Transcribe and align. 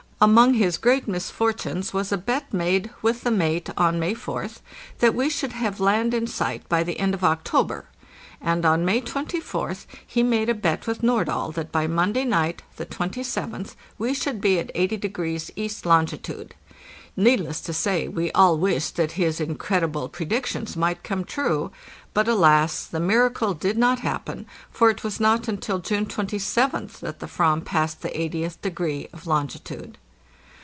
Among 0.23 0.53
his 0.53 0.77
great 0.77 1.07
misfortunes 1.07 1.93
was 1.95 2.11
a 2.11 2.17
bet 2.17 2.53
made 2.53 2.91
with 3.01 3.23
the 3.23 3.31
mate 3.31 3.71
on 3.75 3.99
May 3.99 4.13
4th 4.13 4.59
that 4.99 5.15
we 5.15 5.31
should 5.31 5.53
have 5.53 5.79
land 5.79 6.13
in 6.13 6.27
sight 6.27 6.69
by 6.69 6.83
the 6.83 6.99
end 6.99 7.15
of 7.15 7.23
October. 7.23 7.85
And 8.39 8.63
on 8.63 8.85
May 8.85 9.01
24th 9.01 9.87
he 10.05 10.21
made 10.21 10.47
a 10.47 10.53
bet 10.53 10.85
with 10.85 11.01
Nordahl 11.01 11.51
that 11.55 11.71
by 11.71 11.87
Monday 11.87 12.23
night 12.23 12.61
(the 12.77 12.85
27th) 12.85 13.73
we 13.97 14.13
should 14.13 14.41
be 14.41 14.59
at 14.59 14.71
80° 14.75 15.49
east 15.55 15.87
longitude. 15.87 16.53
Needless 17.17 17.59
to 17.61 17.73
say 17.73 18.07
we 18.07 18.31
all 18.33 18.59
wished 18.59 18.97
that 18.97 19.13
his 19.13 19.41
incredible 19.41 20.07
predictions 20.07 20.77
might 20.77 21.03
come 21.03 21.23
true; 21.23 21.71
but 22.13 22.27
alas! 22.27 22.85
the 22.85 22.99
miracle 22.99 23.55
did 23.55 23.75
not 23.75 24.01
happen, 24.01 24.45
for 24.69 24.91
it 24.91 25.03
was 25.03 25.19
not 25.19 25.47
until 25.47 25.79
June 25.79 26.05
27th 26.05 26.99
that 26.99 27.21
the 27.21 27.25
/vamw 27.25 27.65
passed 27.65 28.03
the 28.03 28.09
8oth 28.09 28.61
degree 28.61 29.07
of 29.13 29.25
longitude. 29.25 29.97